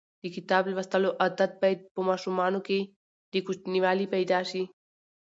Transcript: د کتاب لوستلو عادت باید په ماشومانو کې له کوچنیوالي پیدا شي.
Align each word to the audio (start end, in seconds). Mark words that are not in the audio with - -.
د 0.21 0.23
کتاب 0.35 0.63
لوستلو 0.71 1.09
عادت 1.21 1.51
باید 1.61 1.79
په 1.93 1.99
ماشومانو 2.09 2.59
کې 2.67 2.79
له 3.31 3.39
کوچنیوالي 3.45 4.05
پیدا 4.15 4.39
شي. 4.49 4.63